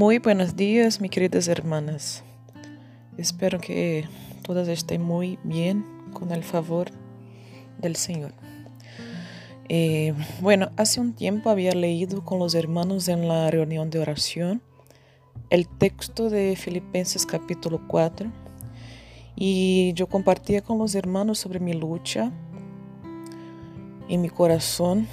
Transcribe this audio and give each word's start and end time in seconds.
Muy 0.00 0.18
buenos 0.18 0.56
días, 0.56 0.98
mis 1.02 1.10
queridas 1.10 1.46
hermanas. 1.46 2.24
Espero 3.18 3.60
que 3.60 4.08
todas 4.40 4.66
estén 4.66 5.02
muy 5.02 5.38
bien 5.44 5.84
con 6.14 6.32
el 6.32 6.42
favor 6.42 6.88
del 7.76 7.96
Señor. 7.96 8.32
Eh, 9.68 10.14
bueno, 10.40 10.70
hace 10.78 11.02
un 11.02 11.12
tiempo 11.12 11.50
había 11.50 11.72
leído 11.72 12.24
con 12.24 12.38
los 12.38 12.54
hermanos 12.54 13.08
en 13.08 13.28
la 13.28 13.50
reunión 13.50 13.90
de 13.90 13.98
oración 13.98 14.62
el 15.50 15.68
texto 15.68 16.30
de 16.30 16.56
Filipenses 16.56 17.26
capítulo 17.26 17.86
4 17.86 18.32
y 19.36 19.92
yo 19.92 20.06
compartía 20.06 20.62
con 20.62 20.78
los 20.78 20.94
hermanos 20.94 21.40
sobre 21.40 21.60
mi 21.60 21.74
lucha 21.74 22.32
en 24.08 24.22
mi 24.22 24.30
corazón 24.30 25.06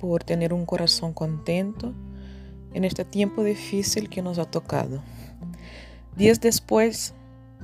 por 0.00 0.24
tener 0.24 0.54
un 0.54 0.64
corazón 0.64 1.12
contento 1.12 1.92
en 2.74 2.84
este 2.84 3.04
tiempo 3.04 3.44
difícil 3.44 4.08
que 4.08 4.22
nos 4.22 4.38
ha 4.38 4.44
tocado. 4.44 5.02
Días 6.16 6.40
después 6.40 7.14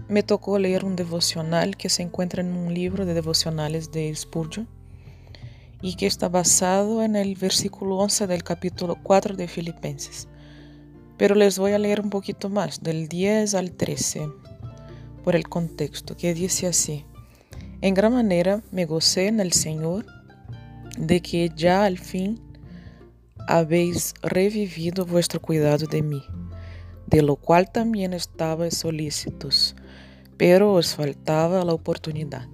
me 0.09 0.23
tocó 0.23 0.59
leer 0.59 0.85
un 0.85 0.97
devocional 0.97 1.77
que 1.77 1.89
se 1.89 2.03
encuentra 2.03 2.41
en 2.41 2.57
un 2.57 2.73
libro 2.73 3.05
de 3.05 3.15
devocionales 3.15 3.93
de 3.93 4.15
Spurgeon 4.15 4.69
y 5.83 5.97
que 5.97 6.07
está 6.07 6.29
basado 6.29 7.03
en 7.03 7.17
el 7.17 7.35
versículo 7.37 7.97
11 7.99 8.27
del 8.27 8.43
capítulo 8.43 8.97
4 9.03 9.37
de 9.37 9.49
Filipenses. 9.49 10.29
Pero 11.17 11.35
les 11.35 11.59
voy 11.59 11.73
a 11.73 11.79
leer 11.79 12.01
un 12.01 12.11
poquito 12.11 12.49
más, 12.49 12.83
del 12.83 13.09
10 13.09 13.55
al 13.55 13.73
13, 13.73 14.29
por 15.25 15.37
el 15.37 15.49
contexto, 15.49 16.17
que 16.17 16.33
dice 16.33 16.67
así. 16.67 17.05
En 17.81 17.95
gran 17.95 18.13
manera 18.13 18.63
me 18.71 18.87
gocé 18.87 19.27
en 19.27 19.41
el 19.41 19.53
Señor 19.53 20.07
de 20.97 21.21
que 21.21 21.51
ya 21.55 21.85
al 21.85 21.99
fin 21.99 22.41
habéis 23.49 24.13
revivido 24.21 25.07
vuestro 25.07 25.41
cuidado 25.41 25.87
de 25.87 26.03
mí, 26.03 26.23
de 27.07 27.23
lo 27.23 27.37
cual 27.37 27.73
también 27.73 28.13
estabais 28.13 28.77
solícitos, 28.77 29.75
pero 30.37 30.75
os 30.75 30.95
faltaba 30.95 31.65
la 31.65 31.73
oportunidad. 31.73 32.47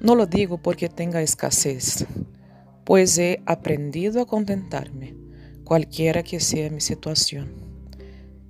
No 0.00 0.16
lo 0.16 0.26
digo 0.26 0.58
porque 0.58 0.88
tenga 0.88 1.22
escasez, 1.22 2.06
pues 2.82 3.16
he 3.18 3.40
aprendido 3.46 4.20
a 4.20 4.26
contentarme, 4.26 5.14
cualquiera 5.62 6.24
que 6.24 6.40
sea 6.40 6.70
mi 6.70 6.80
situación. 6.80 7.54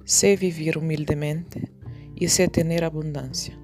Sé 0.06 0.38
vivir 0.38 0.78
humildemente 0.78 1.70
y 2.14 2.28
sé 2.28 2.48
tener 2.48 2.84
abundancia. 2.84 3.58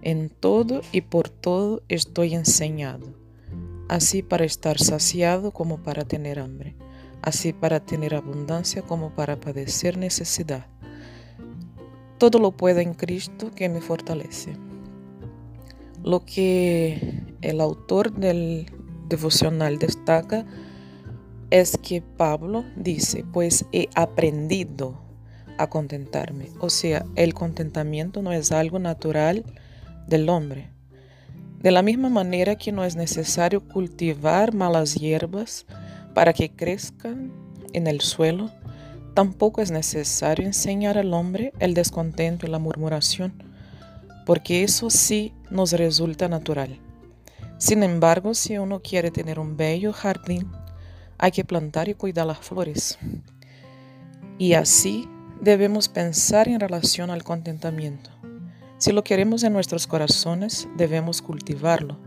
En 0.00 0.28
todo 0.28 0.80
y 0.92 1.00
por 1.00 1.28
todo 1.28 1.82
estoy 1.88 2.36
enseñado, 2.36 3.18
así 3.88 4.22
para 4.22 4.44
estar 4.44 4.78
saciado 4.78 5.50
como 5.50 5.82
para 5.82 6.04
tener 6.04 6.38
hambre 6.38 6.76
así 7.26 7.52
para 7.52 7.80
tener 7.80 8.14
abundancia 8.14 8.82
como 8.82 9.10
para 9.10 9.36
padecer 9.36 9.98
necesidad. 9.98 10.66
Todo 12.18 12.38
lo 12.38 12.52
puedo 12.52 12.78
en 12.78 12.94
Cristo 12.94 13.50
que 13.50 13.68
me 13.68 13.80
fortalece. 13.80 14.56
Lo 16.04 16.24
que 16.24 17.24
el 17.42 17.60
autor 17.60 18.12
del 18.12 18.70
devocional 19.08 19.78
destaca 19.78 20.46
es 21.50 21.76
que 21.76 22.00
Pablo 22.00 22.64
dice, 22.76 23.24
pues 23.32 23.66
he 23.72 23.88
aprendido 23.96 24.96
a 25.58 25.68
contentarme. 25.68 26.50
O 26.60 26.70
sea, 26.70 27.04
el 27.16 27.34
contentamiento 27.34 28.22
no 28.22 28.32
es 28.32 28.52
algo 28.52 28.78
natural 28.78 29.44
del 30.06 30.28
hombre. 30.28 30.70
De 31.58 31.72
la 31.72 31.82
misma 31.82 32.08
manera 32.08 32.54
que 32.54 32.70
no 32.70 32.84
es 32.84 32.94
necesario 32.94 33.66
cultivar 33.66 34.54
malas 34.54 34.94
hierbas, 34.94 35.66
para 36.16 36.32
que 36.32 36.48
crezcan 36.48 37.30
en 37.74 37.86
el 37.86 38.00
suelo, 38.00 38.50
tampoco 39.12 39.60
es 39.60 39.70
necesario 39.70 40.46
enseñar 40.46 40.96
al 40.96 41.12
hombre 41.12 41.52
el 41.58 41.74
descontento 41.74 42.46
y 42.46 42.48
la 42.48 42.58
murmuración, 42.58 43.34
porque 44.24 44.62
eso 44.62 44.88
sí 44.88 45.34
nos 45.50 45.72
resulta 45.72 46.26
natural. 46.26 46.80
Sin 47.58 47.82
embargo, 47.82 48.32
si 48.32 48.56
uno 48.56 48.80
quiere 48.80 49.10
tener 49.10 49.38
un 49.38 49.58
bello 49.58 49.92
jardín, 49.92 50.50
hay 51.18 51.32
que 51.32 51.44
plantar 51.44 51.90
y 51.90 51.94
cuidar 51.94 52.26
las 52.26 52.38
flores. 52.38 52.98
Y 54.38 54.54
así 54.54 55.06
debemos 55.42 55.90
pensar 55.90 56.48
en 56.48 56.60
relación 56.60 57.10
al 57.10 57.24
contentamiento. 57.24 58.08
Si 58.78 58.90
lo 58.90 59.04
queremos 59.04 59.42
en 59.42 59.52
nuestros 59.52 59.86
corazones, 59.86 60.66
debemos 60.78 61.20
cultivarlo 61.20 62.05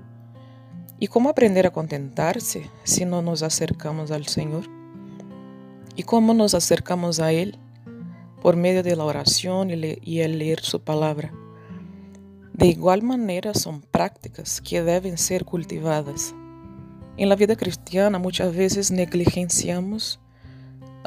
¿Y 1.02 1.08
cómo 1.08 1.30
aprender 1.30 1.66
a 1.66 1.72
contentarse 1.72 2.70
si 2.84 3.06
no 3.06 3.22
nos 3.22 3.42
acercamos 3.42 4.12
al 4.12 4.28
Señor? 4.28 4.66
¿Y 5.96 6.04
cómo 6.04 6.34
nos 6.34 6.54
acercamos 6.54 7.22
a 7.22 7.32
Él? 7.32 7.58
Por 8.42 8.58
medio 8.58 8.84
de 8.84 8.98
la 8.98 9.06
oración 9.06 9.70
y 9.70 10.20
el 10.20 10.40
leer 10.40 10.60
su 10.60 10.82
palabra. 10.82 11.32
De 12.54 12.68
igual 12.68 13.02
manera 13.02 13.54
son 13.54 13.82
prácticas 13.82 14.60
que 14.60 14.84
deben 14.84 15.18
ser 15.18 15.46
cultivadas. 15.46 16.36
En 17.16 17.30
la 17.30 17.38
vida 17.38 17.56
cristiana 17.56 18.20
muchas 18.20 18.54
veces 18.54 18.92
negligenciamos 18.92 20.20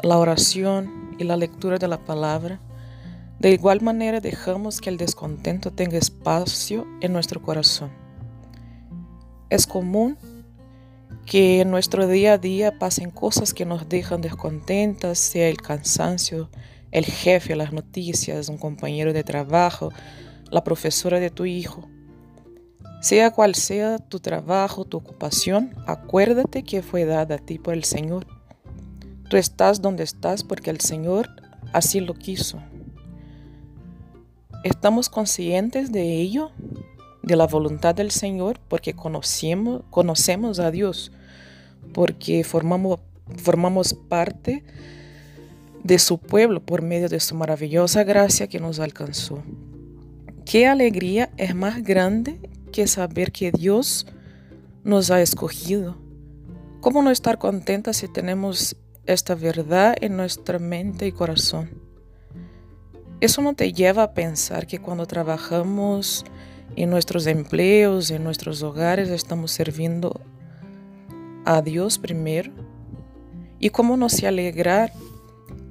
la 0.01 0.17
oración 0.17 1.15
y 1.19 1.23
la 1.23 1.37
lectura 1.37 1.77
de 1.77 1.87
la 1.87 2.03
palabra. 2.03 2.59
De 3.37 3.51
igual 3.51 3.81
manera 3.81 4.21
dejamos 4.21 4.81
que 4.81 4.89
el 4.89 4.97
descontento 4.97 5.69
tenga 5.69 5.99
espacio 5.99 6.87
en 7.01 7.13
nuestro 7.13 7.43
corazón. 7.43 8.02
Es 9.53 9.67
común 9.67 10.17
que 11.27 11.61
en 11.61 11.69
nuestro 11.69 12.07
día 12.07 12.33
a 12.33 12.37
día 12.39 12.79
pasen 12.79 13.11
cosas 13.11 13.53
que 13.53 13.67
nos 13.67 13.87
dejan 13.87 14.19
descontentas, 14.19 15.19
sea 15.19 15.47
el 15.47 15.57
cansancio, 15.57 16.49
el 16.89 17.05
jefe, 17.05 17.55
las 17.55 17.71
noticias, 17.71 18.49
un 18.49 18.57
compañero 18.57 19.13
de 19.13 19.23
trabajo, 19.23 19.91
la 20.49 20.63
profesora 20.63 21.19
de 21.19 21.29
tu 21.29 21.45
hijo. 21.45 21.87
Sea 22.99 23.29
cual 23.29 23.53
sea 23.53 23.99
tu 23.99 24.19
trabajo, 24.19 24.85
tu 24.85 24.97
ocupación, 24.97 25.75
acuérdate 25.85 26.63
que 26.63 26.81
fue 26.81 27.05
dada 27.05 27.35
a 27.35 27.37
ti 27.37 27.59
por 27.59 27.75
el 27.75 27.83
Señor. 27.83 28.25
Tú 29.29 29.37
estás 29.37 29.83
donde 29.83 30.03
estás 30.03 30.43
porque 30.43 30.71
el 30.71 30.81
Señor 30.81 31.29
así 31.73 31.99
lo 31.99 32.15
quiso. 32.15 32.59
¿Estamos 34.63 35.09
conscientes 35.09 35.91
de 35.91 36.21
ello? 36.21 36.49
De 37.23 37.35
la 37.35 37.47
voluntad 37.47 37.95
del 37.95 38.11
Señor 38.11 38.59
porque 38.67 38.93
conocemos, 38.93 39.81
conocemos 39.89 40.59
a 40.59 40.69
Dios, 40.69 41.11
porque 41.93 42.43
formamos, 42.43 42.99
formamos 43.37 43.93
parte 43.93 44.63
de 45.83 45.99
su 45.99 46.19
pueblo 46.19 46.61
por 46.61 46.81
medio 46.81 47.09
de 47.09 47.19
su 47.19 47.33
maravillosa 47.35 48.03
gracia 48.03 48.47
que 48.47 48.59
nos 48.59 48.79
alcanzó. 48.79 49.41
¿Qué 50.45 50.67
alegría 50.67 51.31
es 51.37 51.55
más 51.55 51.81
grande 51.83 52.39
que 52.71 52.87
saber 52.87 53.31
que 53.31 53.51
Dios 53.51 54.05
nos 54.83 55.09
ha 55.09 55.21
escogido? 55.21 55.97
¿Cómo 56.81 57.01
no 57.01 57.11
estar 57.11 57.37
contenta 57.37 57.93
si 57.93 58.09
tenemos 58.09 58.75
esta 59.05 59.35
verdad 59.35 59.95
en 60.01 60.17
nuestra 60.17 60.59
mente 60.59 61.07
y 61.07 61.13
corazón? 61.13 61.81
Eso 63.21 63.41
no 63.41 63.53
te 63.53 63.71
lleva 63.71 64.03
a 64.03 64.13
pensar 64.13 64.67
que 64.67 64.79
cuando 64.79 65.05
trabajamos 65.05 66.25
en 66.75 66.89
nuestros 66.89 67.27
empleos, 67.27 68.11
en 68.11 68.23
nuestros 68.23 68.63
hogares, 68.63 69.09
estamos 69.09 69.51
sirviendo 69.51 70.21
a 71.45 71.61
Dios 71.61 71.97
primero. 71.99 72.51
Y 73.59 73.69
cómo 73.69 73.95
no 73.97 74.09
se 74.09 74.27
alegrar 74.27 74.91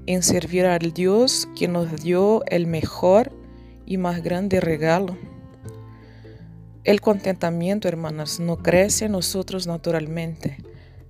en 0.07 0.23
servir 0.23 0.67
al 0.67 0.93
Dios 0.93 1.49
que 1.57 1.69
nos 1.69 2.03
dio 2.03 2.45
el 2.47 2.67
mejor 2.67 3.33
y 3.87 3.99
más 3.99 4.23
grande 4.23 4.61
regalo. 4.61 5.17
El 6.85 7.01
contentamiento, 7.01 7.87
hermanas, 7.87 8.41
no 8.41 8.59
crece 8.59 9.05
en 9.05 9.13
nosotros 9.13 9.67
naturalmente. 9.67 10.59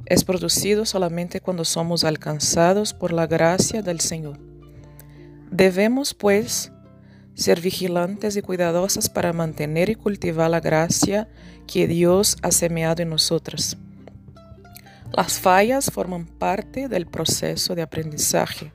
Es 0.04 0.24
producido 0.24 0.84
solamente 0.84 1.40
cuando 1.40 1.64
somos 1.64 2.04
alcanzados 2.04 2.92
por 2.92 3.12
la 3.12 3.26
gracia 3.26 3.82
del 3.82 4.00
Señor. 4.00 4.38
Debemos, 5.50 6.12
pues, 6.12 6.72
ser 7.34 7.60
vigilantes 7.60 8.36
y 8.36 8.42
cuidadosas 8.42 9.08
para 9.08 9.32
mantener 9.32 9.88
y 9.88 9.94
cultivar 9.94 10.50
la 10.50 10.60
gracia 10.60 11.28
que 11.66 11.86
Dios 11.86 12.36
ha 12.42 12.52
semeado 12.52 13.02
en 13.02 13.10
nosotras. 13.10 13.76
Las 15.12 15.38
fallas 15.38 15.90
forman 15.90 16.26
parte 16.26 16.88
del 16.88 17.06
proceso 17.06 17.74
de 17.74 17.82
aprendizaje, 17.82 18.72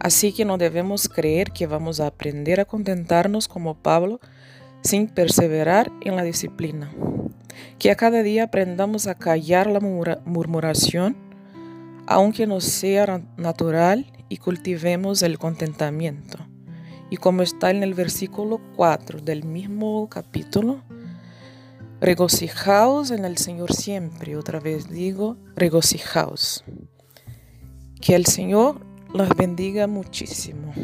así 0.00 0.32
que 0.32 0.44
no 0.44 0.58
debemos 0.58 1.08
creer 1.08 1.52
que 1.52 1.66
vamos 1.66 2.00
a 2.00 2.08
aprender 2.08 2.60
a 2.60 2.64
contentarnos 2.64 3.48
como 3.48 3.76
Pablo 3.76 4.20
sin 4.82 5.06
perseverar 5.08 5.90
en 6.02 6.16
la 6.16 6.22
disciplina. 6.24 6.92
Que 7.78 7.90
a 7.90 7.96
cada 7.96 8.22
día 8.22 8.44
aprendamos 8.44 9.06
a 9.06 9.14
callar 9.14 9.68
la 9.68 9.80
murmuración, 9.80 11.16
aunque 12.06 12.46
no 12.46 12.60
sea 12.60 13.22
natural, 13.36 14.10
y 14.28 14.38
cultivemos 14.38 15.22
el 15.22 15.38
contentamiento. 15.38 16.38
Y 17.14 17.16
como 17.16 17.42
está 17.42 17.70
en 17.70 17.84
el 17.84 17.94
versículo 17.94 18.60
4 18.74 19.20
del 19.20 19.44
mismo 19.44 20.08
capítulo, 20.08 20.82
regocijaos 22.00 23.12
en 23.12 23.24
el 23.24 23.38
Señor 23.38 23.72
siempre. 23.72 24.36
Otra 24.36 24.58
vez 24.58 24.90
digo, 24.90 25.36
regocijaos. 25.54 26.64
Que 28.00 28.16
el 28.16 28.26
Señor 28.26 28.84
los 29.14 29.28
bendiga 29.36 29.86
muchísimo. 29.86 30.74